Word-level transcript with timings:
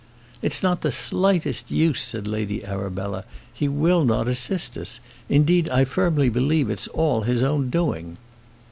"It's 0.41 0.63
not 0.63 0.81
the 0.81 0.91
slightest 0.91 1.69
use," 1.69 2.01
said 2.01 2.25
Lady 2.25 2.65
Arabella. 2.65 3.23
"He 3.53 3.67
will 3.67 4.03
not 4.03 4.27
assist 4.27 4.75
us. 4.75 4.99
Indeed, 5.29 5.69
I 5.69 5.85
firmly 5.85 6.27
believe 6.27 6.71
it's 6.71 6.87
all 6.87 7.21
his 7.21 7.43
own 7.43 7.69
doing." 7.69 8.17